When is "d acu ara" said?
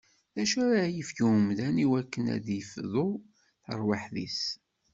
0.35-0.83